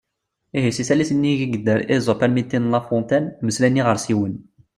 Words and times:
Ihi 0.57 0.71
seg 0.75 0.85
tallit-nni 0.87 1.29
ideg 1.33 1.51
yedder 1.55 1.79
Esope 1.95 2.23
armi 2.25 2.43
d 2.43 2.47
tin 2.49 2.65
n 2.69 2.71
La 2.73 2.81
Fontaine 2.87 3.27
“mmeslayen 3.41 3.79
iɣersiwen”. 3.81 4.35